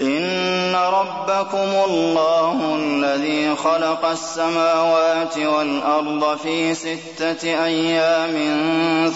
[0.00, 8.34] إن ربكم الله الذي خلق السماوات والأرض في ستة أيام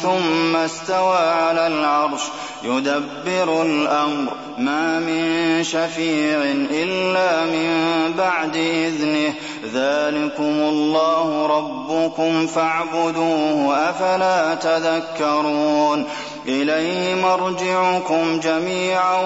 [0.02, 2.23] ثم استوى على العرش
[2.64, 6.38] يدبر الأمر ما من شفيع
[6.70, 9.34] إلا من بعد إذنه
[9.74, 16.06] ذلكم الله ربكم فاعبدوه أفلا تذكرون
[16.48, 19.23] إليه مرجعكم جميعا.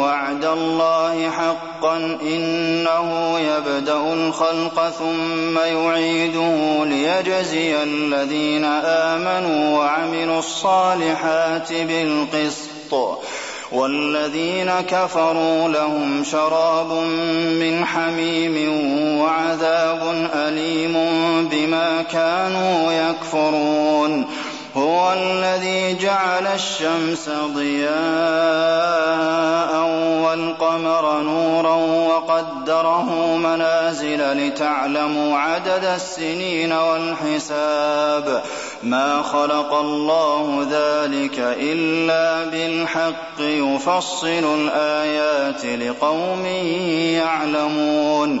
[0.00, 13.20] وعد الله حقا إنه يبدأ الخلق ثم يعيده ليجزي الذين آمنوا وعملوا الصالحات بالقسط.
[13.72, 16.92] والذين كفروا لهم شراب
[17.60, 18.56] من حميم
[19.20, 20.94] وعذاب أليم
[21.48, 24.26] بما كانوا يكفرون.
[24.76, 27.96] هو الذي جعل الشمس ضياء
[30.24, 31.74] والقمر نورا
[32.08, 38.42] وقدره منازل لتعلموا عدد السنين والحساب.
[38.82, 46.46] ما خلق الله ذلك إلا بالحق يفصل الآيات لقوم
[47.16, 48.40] يعلمون.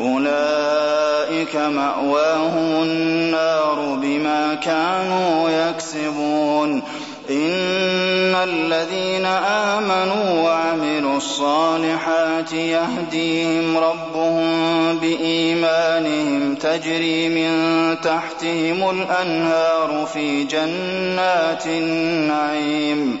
[0.00, 6.82] أولئك مأواهم النار بما كانوا يكسبون.
[7.30, 14.50] إن الذين آمنوا وعملوا الصالحات يهديهم ربهم
[14.98, 17.50] بإيمانهم تجري من
[18.00, 23.20] تحتهم الأنهار في جنات النعيم.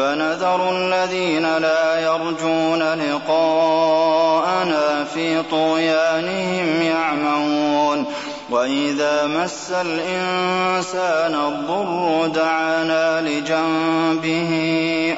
[0.00, 4.80] فنذر الذين لا يرجون لقاءنا
[5.14, 8.06] في طغيانهم يعمهون.
[8.50, 14.52] وإذا مس الإنسان الضر دعانا لجنبه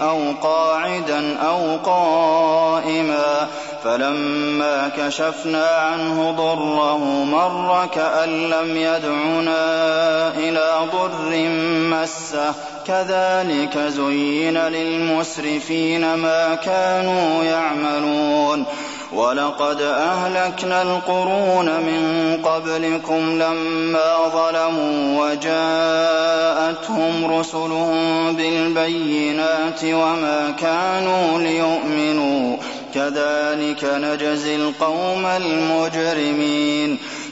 [0.03, 3.49] أو قاعدا أو قائما
[3.85, 11.49] فلما كشفنا عنه ضره مر كأن لم يدعنا إلى ضر
[11.91, 12.55] مسه.
[12.87, 18.65] كذلك زين للمسرفين ما كانوا يعملون.
[19.13, 32.57] ولقد أهلكنا القرون من قبلكم لما ظلموا وجاءتهم رسلهم بالبينات وما كانوا ليؤمنوا.
[32.95, 36.99] كذلك نجزي القوم المجرمين.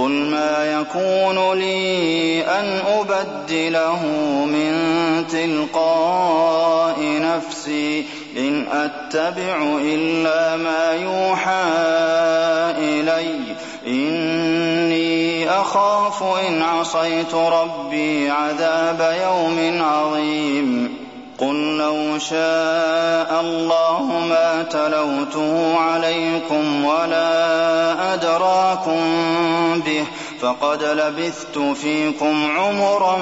[0.00, 4.06] قل ما يكون لي أن أبدله
[4.46, 4.72] من
[5.28, 8.04] تلقاء نفسي
[8.36, 11.64] إن أتبع إلا ما يوحى
[12.78, 13.40] إلي.
[13.86, 20.89] إني أخاف إن عصيت ربي عذاب يوم عظيم.
[21.40, 29.00] قل لو شاء الله ما تلوته عليكم ولا أدراكم
[29.80, 30.04] به
[30.40, 33.16] فقد لبثت فيكم عمرا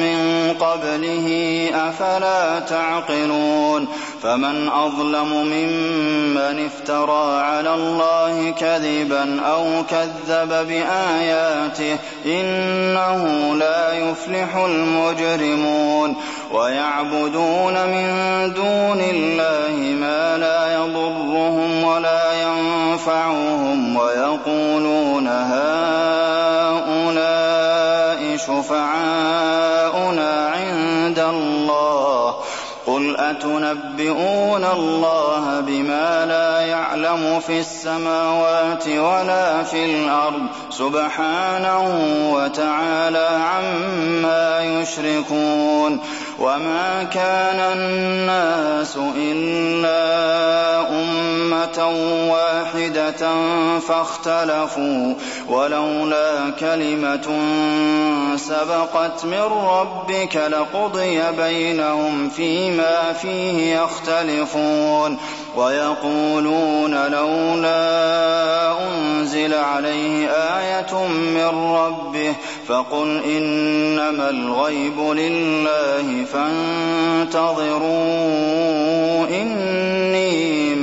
[0.00, 0.18] من
[0.60, 1.28] قبله
[1.74, 3.88] أفلا تعقلون
[4.24, 16.16] فمن أظلم ممن افترى على الله كذبا أو كذب بآياته إنه لا يفلح المجرمون
[16.52, 18.08] ويعبدون من
[18.54, 25.64] دون الله ما لا يضرهم ولا ينفعهم ويقولون هؤلاء
[28.36, 29.84] شفعاؤنا
[30.48, 32.34] عند الله
[32.86, 41.84] قل أتنبئون الله بما لا يعلم في السماوات ولا في الأرض سبحانه
[42.32, 46.00] وتعالى عما يشركون
[46.38, 49.94] وما كان الناس إلا
[51.44, 51.88] أمة
[52.32, 53.34] واحدة
[53.78, 55.14] فاختلفوا
[55.48, 57.26] ولولا كلمة
[58.36, 65.18] سبقت من ربك لقضي بينهم فيما فيه يختلفون
[65.56, 67.74] ويقولون لولا
[68.88, 72.34] أنزل عليه آية من ربه
[72.68, 77.84] فقل إنما الغيب لله فانتظروا
[79.30, 80.53] إني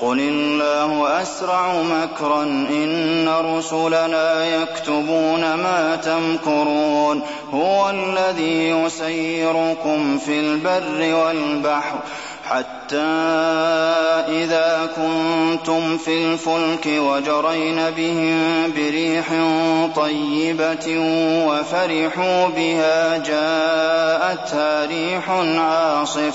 [0.00, 11.98] قل الله أسرع مكرا إن رسلنا يكتبون ما تمكرون هو الذي يسيركم في البر والبحر
[12.50, 12.96] حتى
[14.28, 19.26] إذا كنتم في الفلك وجرين بهم بريح
[19.96, 20.98] طيبة
[21.46, 26.34] وفرحوا بها جاءتها ريح عاصف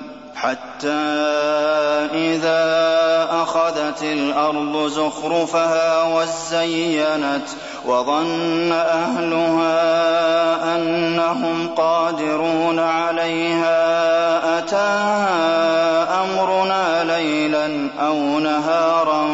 [0.41, 1.01] حتى
[2.13, 2.61] إذا
[3.31, 7.47] أخذت الأرض زخرفها وزينت
[7.85, 9.81] وظن أهلها
[10.75, 13.77] أنهم قادرون عليها
[14.59, 19.27] أتاها أمرنا ليلا أو نهارا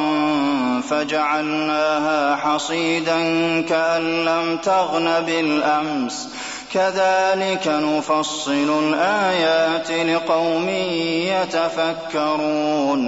[0.89, 3.21] فجعلناها حصيدا
[3.61, 6.29] كأن لم تغن بالأمس.
[6.77, 10.69] كذلك نفصل الآيات لقوم
[11.33, 13.03] يتفكرون.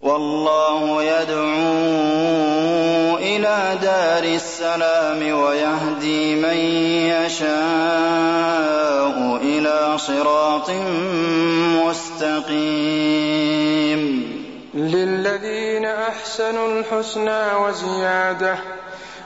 [0.00, 1.46] والله يدعو
[3.16, 6.56] إلى دار السلام ويهدي من
[7.26, 7.56] يشاء
[9.42, 10.70] إلى صراط
[11.84, 13.06] مستقيم.
[14.74, 18.56] للذين أحسنوا الحسنى وزيادة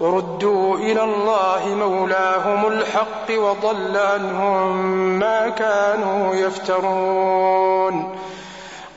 [0.00, 4.76] وردوا إلى الله مولاهم الحق وضل عنهم
[5.18, 8.18] ما كانوا يفترون.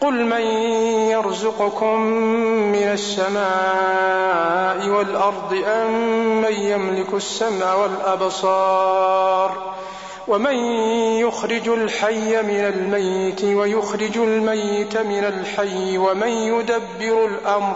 [0.02, 0.42] قل من
[1.12, 2.02] يرزقكم
[2.72, 5.92] من السماء والأرض أم
[6.42, 9.52] من يملك السمع والأبصار
[10.28, 10.56] ومن
[11.20, 17.76] يخرج الحي من الميت ويخرج الميت من الحي ومن يدبر الأمر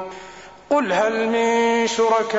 [0.71, 2.35] قل هل من شركائكم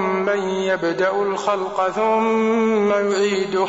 [0.00, 3.66] من يبدأ الخلق ثم يعيده؟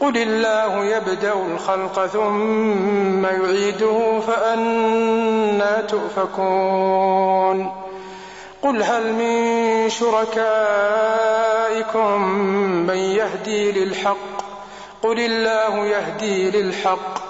[0.00, 7.72] قل الله يبدأ الخلق ثم يعيده فانى تؤفكون.
[8.62, 10.38] قل هل من شركائكم
[12.86, 14.16] من يهدي للحق؟
[15.02, 17.29] قل الله يهدي للحق.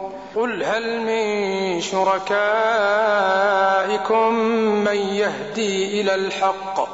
[0.35, 2.33] قل هل من شركائكم
[4.83, 6.87] من يهدي إلى الحق؟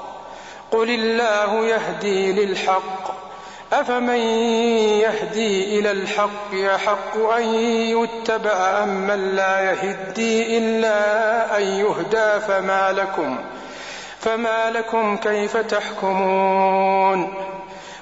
[0.72, 3.17] قل الله يهدي للحق.
[3.74, 4.17] أفمن
[5.00, 13.38] يهدي إلى الحق يحق أن يتبع أم من لا يهدي إلا أن يهدى؟ فما لكم
[14.20, 17.34] فما لكم كيف تحكمون؟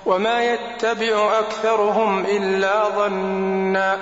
[0.06, 3.98] وما يتبع أكثرهم إلا ظنا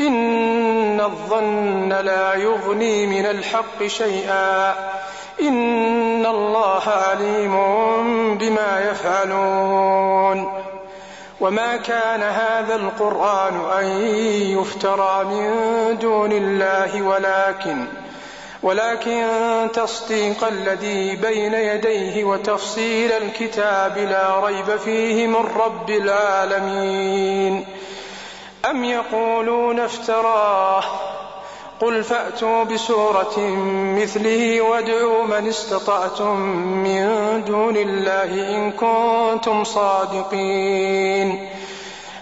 [0.00, 4.74] إن الظن لا يغني من الحق شيئا.
[5.40, 7.54] إن الله عليم
[8.38, 10.52] بما يفعلون.
[11.40, 13.86] وما كان هذا القرآن أن
[14.58, 17.84] يفترى من دون الله ولكن
[18.62, 19.26] ولكن
[19.74, 27.64] تصديق الذي بين يديه وتفصيل الكتاب لا ريب فيه من رب العالمين.
[28.70, 30.82] أم يقولون افتراه؟
[31.80, 33.38] قل فأتوا بسورة
[34.02, 41.48] مثله وادعوا من استطعتم من دون الله إن كنتم صادقين.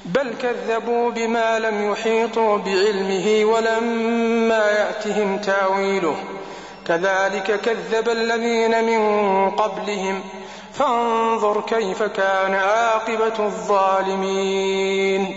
[0.04, 6.16] بل كذبوا بما لم يحيطوا بعلمه ولما يأتهم تأويله.
[6.86, 10.20] كذلك كذب الذين من قبلهم.
[10.72, 15.36] فانظر كيف كان عاقبة الظالمين.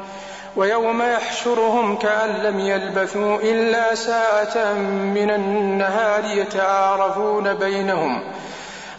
[0.55, 8.23] ويوم يحشرهم كأن لم يلبثوا إلا ساعة من النهار يتعارفون بينهم.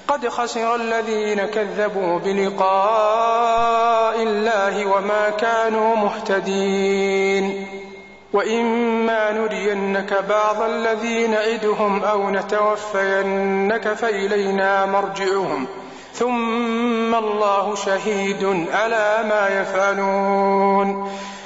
[0.09, 7.67] قد خسر الذين كذبوا بلقاء الله وما كانوا مهتدين.
[8.33, 15.67] وإما نرينك بعض الذي نعدهم أو نتوفينك فإلينا مرجعهم.
[16.15, 21.13] ثم الله شهيد على ما يفعلون.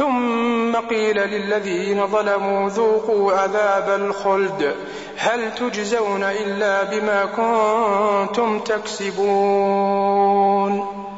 [0.00, 4.74] ثم قيل للذين ظلموا ذوقوا عذاب الخلد.
[5.16, 9.26] هل تجزون إلا بما كنتم تكسبون؟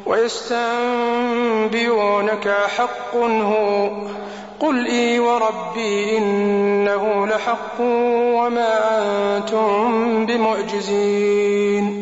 [0.07, 0.89] ويستنبئونك
[2.77, 3.91] حق هو.
[4.61, 8.99] قل إي وربي إنه لحق وما
[9.37, 12.02] أنتم بمعجزين.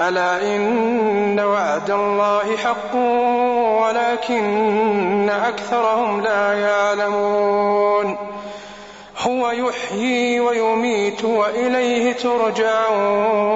[0.00, 2.94] ألا إن وعد الله حق
[3.82, 8.16] ولكن أكثرهم لا يعلمون.
[9.26, 13.50] هو يحيي ويميت وإليه ترجعون.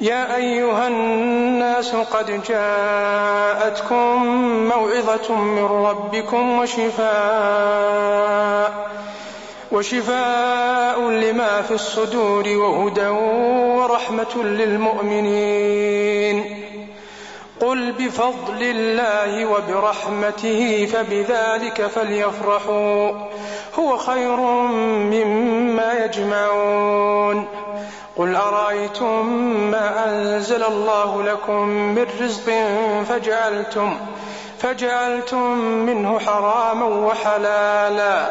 [0.00, 4.26] يا أيها الناس قد جاءتكم
[4.68, 7.12] موعظة من ربكم وشفاء.
[9.72, 16.44] وشفاء لما في الصدور وهدى ورحمة للمؤمنين.
[17.60, 23.10] قل بفضل الله وبرحمته فبذلك فليفرحوا.
[23.78, 24.36] هو خير
[25.10, 27.46] مما يجمعون.
[28.16, 29.26] قل أرأيتم
[29.70, 32.52] ما أنزل الله لكم من رزق
[33.08, 33.96] فجعلتم
[34.58, 38.30] فجعلتم منه حراما وحلالا.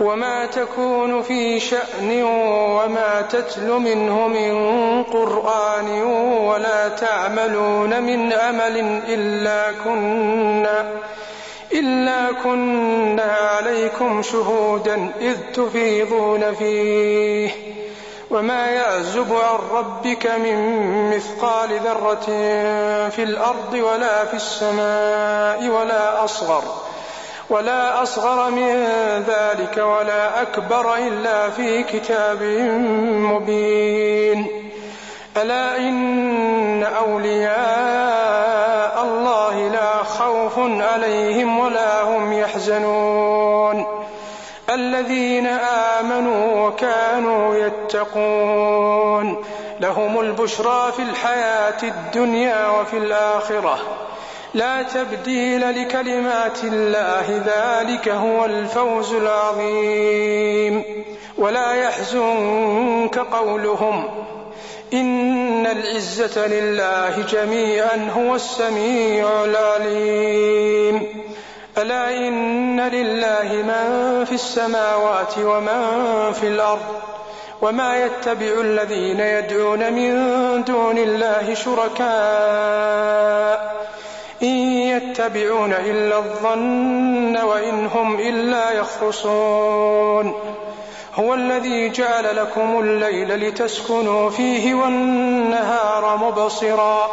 [0.00, 4.54] وما تكون في شأن وما تتل منه من
[5.04, 6.02] قرآن
[6.46, 10.92] ولا تعملون من عمل إلا كنا
[11.72, 17.50] إلا كنا عليكم شهودا إذ تفيضون فيه
[18.30, 20.56] وما يعزب عن ربك من
[21.16, 22.26] مثقال ذرة
[23.10, 26.62] في الأرض ولا في السماء ولا أصغر
[27.50, 28.84] ولا أصغر من
[29.28, 32.42] ذلك ولا أكبر إلا في كتاب
[33.12, 34.46] مبين.
[35.36, 37.60] ألا إن أولياء
[39.04, 43.86] الله لا خوف عليهم ولا هم يحزنون.
[44.70, 45.46] الذين
[46.00, 49.44] آمنوا وكانوا يتقون.
[49.80, 53.78] لهم البشرى في الحياة الدنيا وفي الآخرة.
[54.54, 60.84] لا تبديل لكلمات الله ذلك هو الفوز العظيم.
[61.38, 64.04] ولا يحزنك قولهم
[64.92, 71.06] إن العزة لله جميعا هو السميع العليم.
[71.78, 75.82] ألا إن لله من في السماوات ومن
[76.32, 77.00] في الأرض
[77.62, 80.14] وما يتبع الذين يدعون من
[80.64, 83.00] دون الله شركاء.
[84.42, 90.34] إن يتبعون إلا الظن وإن هم إلا يخرصون.
[91.14, 97.10] هو الذي جعل لكم الليل لتسكنوا فيه والنهار مبصرا.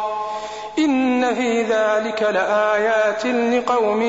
[0.78, 4.02] إن في ذلك لآيات لقوم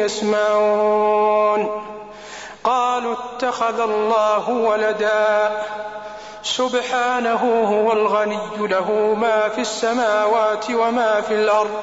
[0.00, 1.82] يسمعون.
[2.64, 5.50] قالوا اتخذ الله ولدا.
[6.42, 11.82] سبحانه هو الغني له ما في السماوات وما في الأرض.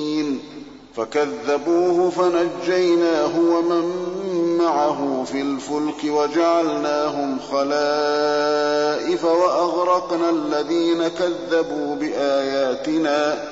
[0.95, 3.85] فكذبوه فنجيناه ومن
[4.57, 13.49] معه في الفلك وجعلناهم خلائف وأغرقنا الذين كذبوا بآياتنا.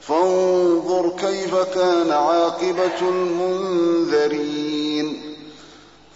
[0.00, 4.56] فانظر كيف كان عاقبة المنذرين.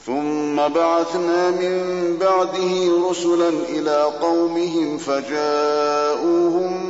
[0.07, 6.90] ثم بعثنا من بعده رسلا إلى قومهم فجاءوهم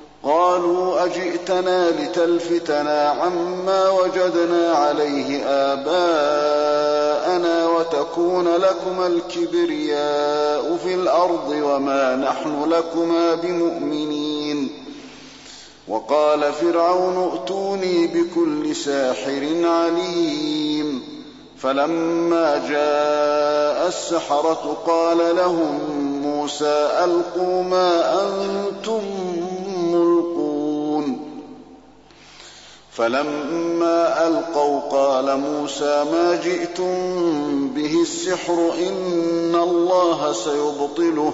[0.23, 6.87] قالوا أجئتنا لتلفتنا عما وجدنا عليه آباءنا
[7.67, 14.69] وتكون لكما الكبرياء في الأرض وما نحن لكما بمؤمنين.
[15.87, 21.03] وقال فرعون ائتوني بكل ساحر عليم.
[21.57, 25.79] فلما جاء السحرة قال لهم
[26.23, 29.01] موسى ألقوا ما أنتم
[32.93, 36.93] فلما ألقوا قال موسى ما جئتم
[37.75, 41.33] به السحر إن الله سيبطله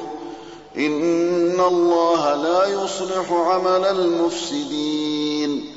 [0.78, 5.74] إن الله لا يصلح عمل المفسدين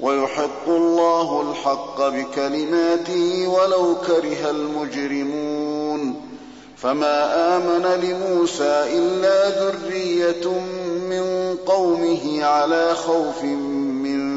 [0.00, 6.34] ويحق الله الحق بكلماته ولو كره المجرمون.
[6.76, 10.48] فما آمن لموسى إلا ذرية
[11.10, 13.42] من قومه على خوف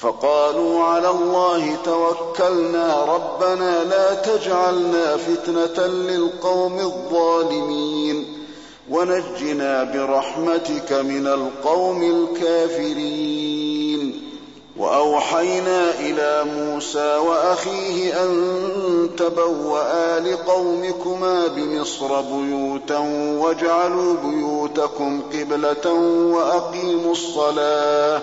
[0.00, 8.36] فقالوا على الله توكلنا ربنا لا تجعلنا فتنة للقوم الظالمين.
[8.90, 14.22] ونجنا برحمتك من القوم الكافرين.
[14.76, 22.98] وأوحينا إلى موسى وأخيه أن تبوأ لقومكما بمصر بيوتا
[23.38, 25.92] واجعلوا بيوتكم قبلة
[26.32, 28.22] وأقيموا الصلاة.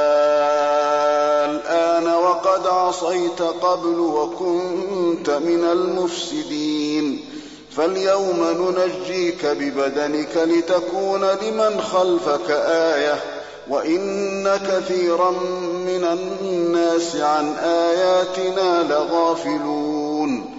[2.51, 7.25] وقد عصيت قبل وكنت من المفسدين.
[7.77, 13.15] فاليوم ننجيك ببدنك لتكون لمن خلفك آيةً
[13.69, 15.31] وإن كثيرا
[15.85, 20.57] من الناس عن آياتنا لغافلون.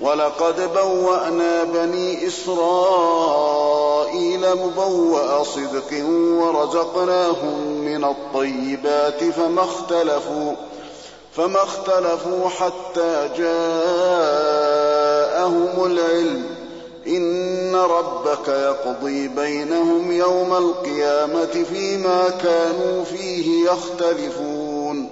[0.00, 3.60] ولقد بوأنا بني إسرائيل
[4.54, 6.04] مبوأ صدق
[6.38, 10.52] ورزقناهم من الطيبات فما اختلفوا.
[11.36, 13.52] فما اختلفوا حتى جاءهم
[15.86, 16.44] العلم.
[17.06, 25.08] إن ربك يقضي بينهم يوم القيامة فيما كانوا فيه يختلفون.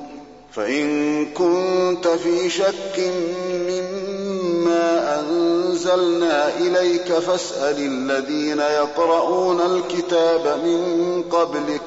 [0.53, 3.13] فإن كنت في شك
[3.53, 11.83] مما أنزلنا إليك فاسأل الذين يقرؤون الكتاب من قبلك.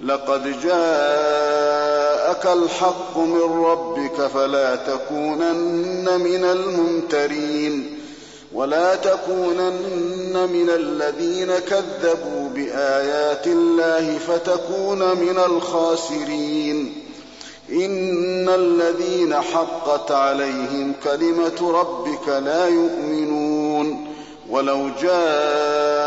[0.00, 0.60] لقد
[2.26, 7.98] جاءك الحق من ربك فلا تكونن من الممترين
[8.54, 17.02] ولا تكونن من الذين كذبوا بآيات الله فتكون من الخاسرين.
[17.72, 24.06] إن الذين حقت عليهم كلمة ربك لا يؤمنون.
[24.50, 26.00] ولو جاءتهم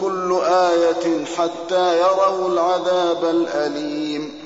[0.00, 4.45] كل آية حتى يروا العذاب الأليم.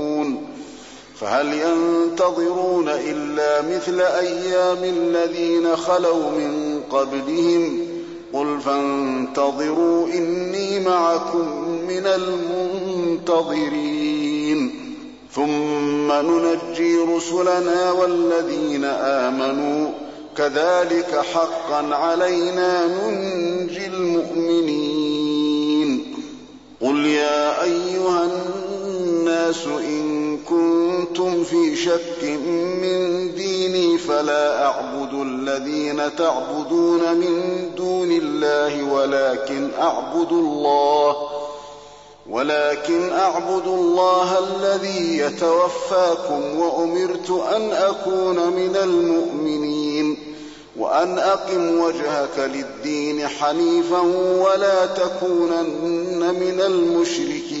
[1.21, 7.87] فهل ينتظرون إلا مثل أيام الذين خلوا من قبلهم؟
[8.33, 12.07] قل فانتظروا إني معكم من
[13.27, 14.71] المنتظرين.
[15.35, 19.89] ثم ننجي رسلنا والذين آمنوا.
[20.37, 25.21] كذلك حقا علينا ننجي المؤمنين.
[26.81, 30.00] قل يا أيها الناس إن
[30.51, 32.23] كنتم في شك
[32.81, 41.15] من ديني فلا أعبد الذين تعبدون من دون الله ولكن أعبد الله
[42.29, 50.17] ولكن أعبد الله الذي يتوفاكم وأمرت أن أكون من المؤمنين
[50.77, 54.01] وأن أقم وجهك للدين حنيفا
[54.39, 57.60] ولا تكونن من المشركين.